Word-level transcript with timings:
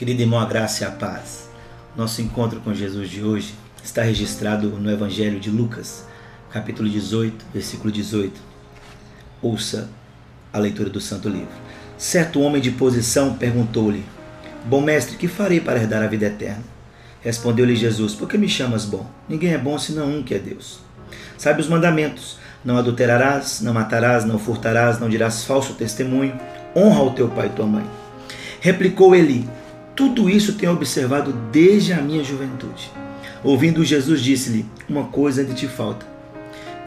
Querido 0.00 0.22
irmão, 0.22 0.40
a 0.40 0.46
graça 0.46 0.82
e 0.82 0.86
a 0.86 0.90
paz. 0.90 1.50
Nosso 1.94 2.22
encontro 2.22 2.58
com 2.60 2.72
Jesus 2.72 3.10
de 3.10 3.22
hoje 3.22 3.54
está 3.84 4.00
registrado 4.00 4.68
no 4.68 4.90
Evangelho 4.90 5.38
de 5.38 5.50
Lucas, 5.50 6.06
capítulo 6.50 6.88
18, 6.88 7.44
versículo 7.52 7.92
18. 7.92 8.40
Ouça 9.42 9.90
a 10.50 10.58
leitura 10.58 10.88
do 10.88 11.02
Santo 11.02 11.28
Livro. 11.28 11.52
Certo 11.98 12.40
homem 12.40 12.62
de 12.62 12.70
posição 12.70 13.34
perguntou-lhe: 13.34 14.02
Bom 14.64 14.80
mestre, 14.80 15.18
que 15.18 15.28
farei 15.28 15.60
para 15.60 15.78
herdar 15.78 16.02
a 16.02 16.06
vida 16.06 16.24
eterna? 16.24 16.64
Respondeu-lhe 17.20 17.76
Jesus: 17.76 18.14
Por 18.14 18.26
que 18.26 18.38
me 18.38 18.48
chamas 18.48 18.86
bom? 18.86 19.04
Ninguém 19.28 19.52
é 19.52 19.58
bom 19.58 19.78
senão 19.78 20.08
um 20.08 20.22
que 20.22 20.32
é 20.32 20.38
Deus. 20.38 20.80
Sabe 21.36 21.60
os 21.60 21.68
mandamentos: 21.68 22.38
Não 22.64 22.78
adulterarás, 22.78 23.60
não 23.60 23.74
matarás, 23.74 24.24
não 24.24 24.38
furtarás, 24.38 24.98
não 24.98 25.10
dirás 25.10 25.44
falso 25.44 25.74
testemunho, 25.74 26.40
honra 26.74 27.02
o 27.02 27.10
teu 27.10 27.28
pai 27.28 27.48
e 27.48 27.50
tua 27.50 27.66
mãe. 27.66 27.84
Replicou 28.62 29.14
ele: 29.14 29.46
Tudo 30.00 30.30
isso 30.30 30.54
tenho 30.54 30.72
observado 30.72 31.30
desde 31.52 31.92
a 31.92 32.00
minha 32.00 32.24
juventude. 32.24 32.90
Ouvindo 33.44 33.84
Jesus, 33.84 34.22
disse-lhe: 34.22 34.64
Uma 34.88 35.04
coisa 35.04 35.42
ainda 35.42 35.52
te 35.52 35.68
falta. 35.68 36.06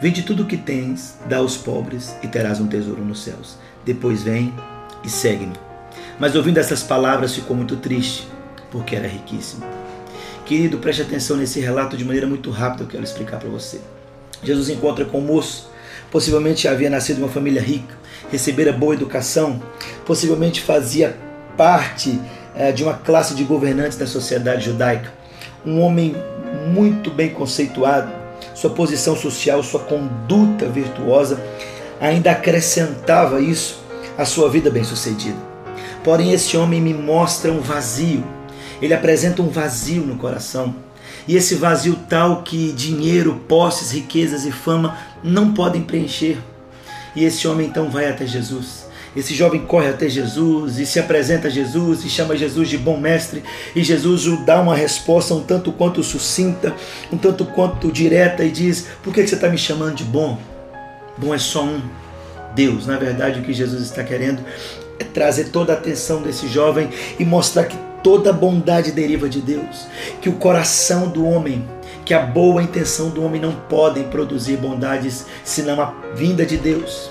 Vende 0.00 0.24
tudo 0.24 0.42
o 0.42 0.46
que 0.46 0.56
tens, 0.56 1.16
dá 1.28 1.36
aos 1.36 1.56
pobres 1.56 2.16
e 2.24 2.26
terás 2.26 2.58
um 2.58 2.66
tesouro 2.66 3.04
nos 3.04 3.22
céus. 3.22 3.56
Depois 3.84 4.24
vem 4.24 4.52
e 5.04 5.08
segue-me. 5.08 5.52
Mas 6.18 6.34
ouvindo 6.34 6.58
essas 6.58 6.82
palavras, 6.82 7.36
ficou 7.36 7.56
muito 7.56 7.76
triste, 7.76 8.26
porque 8.72 8.96
era 8.96 9.06
riquíssimo. 9.06 9.64
Querido, 10.44 10.78
preste 10.78 11.02
atenção 11.02 11.36
nesse 11.36 11.60
relato 11.60 11.96
de 11.96 12.04
maneira 12.04 12.26
muito 12.26 12.50
rápida, 12.50 12.82
eu 12.82 12.88
quero 12.88 13.04
explicar 13.04 13.38
para 13.38 13.48
você. 13.48 13.80
Jesus 14.42 14.68
encontra 14.68 15.04
com 15.04 15.20
um 15.20 15.24
moço, 15.24 15.70
possivelmente 16.10 16.66
havia 16.66 16.90
nascido 16.90 17.18
uma 17.18 17.28
família 17.28 17.62
rica, 17.62 17.96
recebera 18.32 18.72
boa 18.72 18.92
educação, 18.92 19.62
possivelmente 20.04 20.60
fazia 20.60 21.16
parte 21.56 22.18
é, 22.54 22.72
de 22.72 22.82
uma 22.82 22.94
classe 22.94 23.34
de 23.34 23.44
governantes 23.44 23.98
da 23.98 24.06
sociedade 24.06 24.66
judaica. 24.66 25.12
Um 25.64 25.80
homem 25.80 26.14
muito 26.72 27.10
bem 27.10 27.30
conceituado, 27.30 28.12
sua 28.54 28.70
posição 28.70 29.16
social, 29.16 29.62
sua 29.62 29.80
conduta 29.80 30.68
virtuosa 30.68 31.40
ainda 32.00 32.30
acrescentava 32.30 33.40
isso 33.40 33.82
à 34.16 34.24
sua 34.24 34.48
vida 34.48 34.70
bem-sucedida. 34.70 35.38
Porém, 36.02 36.32
esse 36.32 36.56
homem 36.56 36.80
me 36.80 36.92
mostra 36.92 37.50
um 37.50 37.60
vazio. 37.60 38.22
Ele 38.80 38.92
apresenta 38.92 39.42
um 39.42 39.48
vazio 39.48 40.02
no 40.02 40.16
coração. 40.16 40.74
E 41.26 41.36
esse 41.36 41.54
vazio 41.54 41.98
tal 42.08 42.42
que 42.42 42.72
dinheiro, 42.72 43.40
posses, 43.48 43.90
riquezas 43.90 44.44
e 44.44 44.52
fama 44.52 44.98
não 45.22 45.54
podem 45.54 45.82
preencher. 45.82 46.38
E 47.16 47.24
esse 47.24 47.48
homem 47.48 47.66
então 47.66 47.88
vai 47.88 48.08
até 48.08 48.26
Jesus. 48.26 48.83
Esse 49.16 49.34
jovem 49.34 49.60
corre 49.64 49.88
até 49.88 50.08
Jesus 50.08 50.78
e 50.78 50.86
se 50.86 50.98
apresenta 50.98 51.48
a 51.48 51.50
Jesus 51.50 52.04
e 52.04 52.10
chama 52.10 52.36
Jesus 52.36 52.68
de 52.68 52.76
bom 52.76 52.98
mestre. 52.98 53.42
E 53.74 53.82
Jesus 53.82 54.26
o 54.26 54.44
dá 54.44 54.60
uma 54.60 54.74
resposta 54.74 55.34
um 55.34 55.42
tanto 55.42 55.72
quanto 55.72 56.02
sucinta, 56.02 56.74
um 57.12 57.16
tanto 57.16 57.44
quanto 57.44 57.92
direta 57.92 58.44
e 58.44 58.50
diz: 58.50 58.88
Por 59.02 59.12
que 59.12 59.26
você 59.26 59.34
está 59.34 59.48
me 59.48 59.58
chamando 59.58 59.94
de 59.94 60.04
bom? 60.04 60.38
Bom 61.16 61.34
é 61.34 61.38
só 61.38 61.62
um. 61.64 61.80
Deus. 62.54 62.86
Na 62.86 62.96
verdade, 62.96 63.40
o 63.40 63.42
que 63.42 63.52
Jesus 63.52 63.82
está 63.82 64.02
querendo 64.04 64.40
é 64.98 65.04
trazer 65.04 65.46
toda 65.46 65.72
a 65.72 65.76
atenção 65.76 66.22
desse 66.22 66.46
jovem 66.48 66.88
e 67.18 67.24
mostrar 67.24 67.64
que 67.64 67.76
toda 68.02 68.32
bondade 68.32 68.92
deriva 68.92 69.28
de 69.28 69.40
Deus, 69.40 69.86
que 70.20 70.28
o 70.28 70.34
coração 70.34 71.08
do 71.08 71.26
homem, 71.26 71.68
que 72.04 72.14
a 72.14 72.20
boa 72.20 72.62
intenção 72.62 73.10
do 73.10 73.24
homem 73.24 73.40
não 73.40 73.52
podem 73.52 74.04
produzir 74.04 74.56
bondades 74.56 75.26
senão 75.42 75.80
a 75.80 75.92
vinda 76.14 76.46
de 76.46 76.56
Deus 76.56 77.10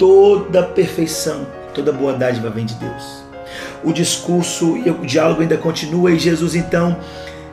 toda 0.00 0.62
perfeição, 0.62 1.46
toda 1.74 1.92
boa 1.92 2.14
dádiva 2.14 2.48
vem 2.48 2.64
de 2.64 2.74
Deus. 2.74 3.22
O 3.84 3.92
discurso 3.92 4.78
e 4.78 4.90
o 4.90 5.04
diálogo 5.04 5.42
ainda 5.42 5.58
continua 5.58 6.10
e 6.10 6.18
Jesus 6.18 6.54
então 6.54 6.96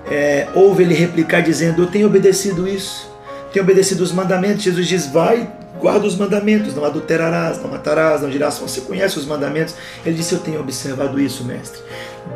é, 0.09 0.47
ouve 0.55 0.83
ele 0.83 0.93
replicar 0.93 1.41
dizendo: 1.41 1.83
Eu 1.83 1.87
tenho 1.87 2.07
obedecido 2.07 2.67
isso, 2.67 3.11
tenho 3.51 3.65
obedecido 3.65 4.01
os 4.01 4.13
mandamentos. 4.13 4.63
Jesus 4.63 4.87
diz: 4.87 5.07
Vai, 5.07 5.51
guarda 5.77 6.07
os 6.07 6.15
mandamentos, 6.15 6.73
não 6.73 6.85
adulterarás, 6.85 7.61
não 7.61 7.69
matarás, 7.69 8.21
não 8.21 8.29
dirás. 8.29 8.57
Você 8.59 8.81
conhece 8.81 9.19
os 9.19 9.25
mandamentos? 9.25 9.75
Ele 10.05 10.15
disse: 10.15 10.33
Eu 10.33 10.39
tenho 10.39 10.61
observado 10.61 11.19
isso, 11.19 11.43
mestre, 11.43 11.81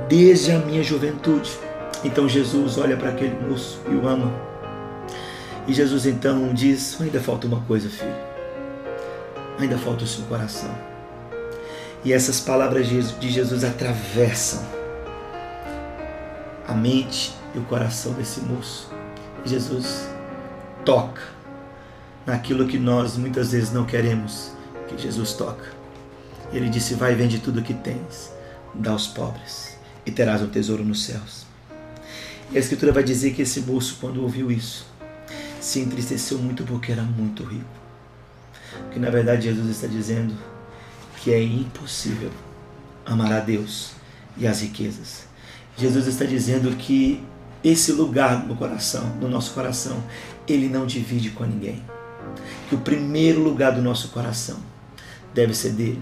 desde 0.09 0.51
a 0.51 0.59
minha 0.59 0.83
juventude. 0.83 1.51
Então 2.03 2.27
Jesus 2.27 2.77
olha 2.77 2.97
para 2.97 3.09
aquele 3.09 3.35
moço 3.47 3.79
e 3.89 3.95
o 3.95 4.05
ama. 4.05 4.29
E 5.67 5.73
Jesus 5.73 6.05
então 6.05 6.53
diz: 6.53 6.99
Ainda 6.99 7.21
falta 7.21 7.47
uma 7.47 7.61
coisa, 7.61 7.87
filho 7.87 8.30
ainda 9.63 9.77
falta 9.77 10.03
o 10.03 10.07
seu 10.07 10.23
coração. 10.25 10.73
E 12.03 12.13
essas 12.13 12.39
palavras 12.39 12.87
de 12.87 13.29
Jesus 13.29 13.63
atravessam 13.63 14.65
a 16.67 16.73
mente 16.73 17.33
e 17.53 17.59
o 17.59 17.63
coração 17.63 18.13
desse 18.13 18.41
moço. 18.41 18.89
Jesus 19.45 20.07
toca 20.83 21.21
naquilo 22.25 22.67
que 22.67 22.79
nós 22.79 23.17
muitas 23.17 23.51
vezes 23.51 23.71
não 23.71 23.85
queremos 23.85 24.51
que 24.87 24.97
Jesus 24.97 25.33
toca. 25.33 25.65
Ele 26.51 26.69
disse: 26.69 26.95
Vai, 26.95 27.13
vende 27.13 27.39
tudo 27.39 27.59
o 27.59 27.63
que 27.63 27.73
tens, 27.73 28.31
dá 28.73 28.91
aos 28.91 29.07
pobres, 29.07 29.77
e 30.05 30.11
terás 30.11 30.41
um 30.41 30.47
tesouro 30.47 30.83
nos 30.83 31.05
céus. 31.05 31.45
E 32.51 32.57
a 32.57 32.59
Escritura 32.59 32.91
vai 32.91 33.03
dizer 33.03 33.33
que 33.33 33.43
esse 33.43 33.61
moço, 33.61 33.97
quando 34.01 34.21
ouviu 34.21 34.51
isso, 34.51 34.85
se 35.59 35.79
entristeceu 35.79 36.37
muito 36.39 36.63
porque 36.63 36.91
era 36.91 37.03
muito 37.03 37.43
rico 37.43 37.81
que 38.91 38.99
na 38.99 39.09
verdade 39.09 39.43
Jesus 39.43 39.69
está 39.69 39.87
dizendo 39.87 40.33
que 41.17 41.33
é 41.33 41.41
impossível 41.41 42.29
amar 43.05 43.31
a 43.31 43.39
Deus 43.39 43.91
e 44.37 44.47
as 44.47 44.61
riquezas. 44.61 45.25
Jesus 45.77 46.07
está 46.07 46.25
dizendo 46.25 46.75
que 46.75 47.23
esse 47.63 47.91
lugar 47.91 48.45
no 48.45 48.55
coração, 48.55 49.05
no 49.19 49.27
nosso 49.27 49.53
coração, 49.53 50.03
ele 50.47 50.67
não 50.67 50.85
divide 50.85 51.29
com 51.29 51.43
ninguém. 51.43 51.81
Que 52.67 52.75
o 52.75 52.79
primeiro 52.79 53.41
lugar 53.41 53.71
do 53.71 53.81
nosso 53.81 54.09
coração 54.09 54.57
deve 55.33 55.53
ser 55.53 55.71
dele. 55.71 56.01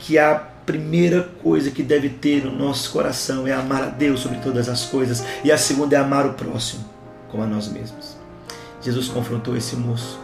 Que 0.00 0.18
a 0.18 0.34
primeira 0.34 1.22
coisa 1.42 1.70
que 1.70 1.82
deve 1.82 2.08
ter 2.10 2.44
no 2.44 2.52
nosso 2.52 2.90
coração 2.92 3.46
é 3.46 3.52
amar 3.52 3.82
a 3.84 3.88
Deus 3.88 4.20
sobre 4.20 4.38
todas 4.38 4.68
as 4.68 4.84
coisas 4.84 5.24
e 5.42 5.50
a 5.50 5.56
segunda 5.56 5.96
é 5.96 5.98
amar 5.98 6.26
o 6.26 6.34
próximo 6.34 6.84
como 7.30 7.42
a 7.42 7.46
nós 7.46 7.68
mesmos. 7.68 8.16
Jesus 8.82 9.08
confrontou 9.08 9.56
esse 9.56 9.76
moço 9.76 10.18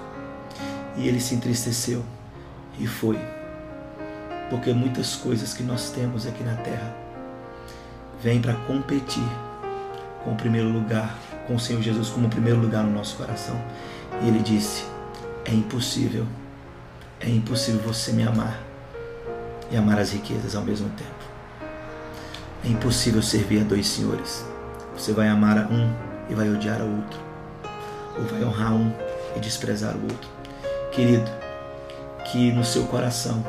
e 0.96 1.08
ele 1.08 1.20
se 1.20 1.34
entristeceu 1.34 2.04
e 2.78 2.86
foi. 2.86 3.18
Porque 4.50 4.72
muitas 4.72 5.16
coisas 5.16 5.54
que 5.54 5.62
nós 5.62 5.90
temos 5.90 6.26
aqui 6.26 6.42
na 6.42 6.54
terra 6.56 6.94
vêm 8.22 8.40
para 8.40 8.54
competir 8.54 9.28
com 10.22 10.32
o 10.32 10.36
primeiro 10.36 10.68
lugar, 10.68 11.16
com 11.46 11.54
o 11.54 11.60
Senhor 11.60 11.82
Jesus 11.82 12.08
como 12.08 12.26
o 12.26 12.30
primeiro 12.30 12.60
lugar 12.60 12.84
no 12.84 12.92
nosso 12.92 13.16
coração. 13.16 13.60
E 14.22 14.28
ele 14.28 14.40
disse: 14.40 14.84
É 15.44 15.52
impossível, 15.52 16.26
é 17.20 17.28
impossível 17.28 17.80
você 17.80 18.12
me 18.12 18.22
amar 18.22 18.60
e 19.70 19.76
amar 19.76 19.98
as 19.98 20.12
riquezas 20.12 20.54
ao 20.54 20.62
mesmo 20.62 20.88
tempo. 20.90 21.10
É 22.64 22.68
impossível 22.68 23.22
servir 23.22 23.60
a 23.60 23.64
dois 23.64 23.86
senhores. 23.86 24.44
Você 24.96 25.12
vai 25.12 25.28
amar 25.28 25.58
a 25.58 25.66
um 25.68 25.92
e 26.30 26.34
vai 26.34 26.48
odiar 26.48 26.80
ao 26.80 26.88
outro, 26.88 27.20
ou 28.16 28.24
vai 28.24 28.44
honrar 28.44 28.72
um 28.72 28.92
e 29.36 29.40
desprezar 29.40 29.94
o 29.96 30.02
outro. 30.02 30.33
Querido, 30.94 31.28
que 32.30 32.52
no 32.52 32.64
seu 32.64 32.84
coração 32.84 33.44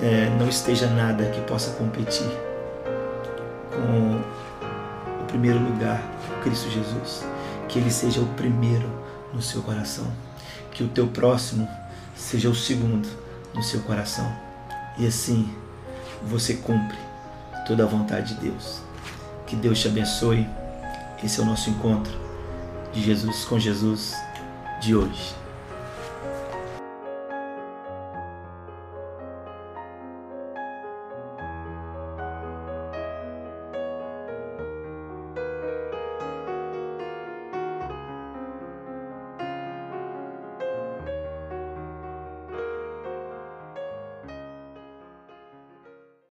é, 0.00 0.28
não 0.36 0.48
esteja 0.48 0.88
nada 0.88 1.24
que 1.30 1.40
possa 1.42 1.70
competir 1.74 2.26
com 3.70 5.22
o 5.22 5.24
primeiro 5.28 5.60
lugar, 5.60 6.02
Cristo 6.42 6.68
Jesus. 6.68 7.24
Que 7.68 7.78
Ele 7.78 7.92
seja 7.92 8.20
o 8.20 8.26
primeiro 8.34 8.90
no 9.32 9.40
seu 9.40 9.62
coração. 9.62 10.10
Que 10.72 10.82
o 10.82 10.88
teu 10.88 11.06
próximo 11.06 11.68
seja 12.16 12.48
o 12.48 12.54
segundo 12.56 13.08
no 13.54 13.62
seu 13.62 13.82
coração. 13.82 14.28
E 14.98 15.06
assim 15.06 15.48
você 16.24 16.54
cumpre 16.54 16.98
toda 17.68 17.84
a 17.84 17.86
vontade 17.86 18.34
de 18.34 18.48
Deus. 18.48 18.80
Que 19.46 19.54
Deus 19.54 19.78
te 19.78 19.86
abençoe. 19.86 20.44
Esse 21.22 21.38
é 21.38 21.44
o 21.44 21.46
nosso 21.46 21.70
encontro 21.70 22.12
de 22.92 23.00
Jesus 23.00 23.44
com 23.44 23.60
Jesus 23.60 24.12
de 24.80 24.92
hoje. 24.96 25.45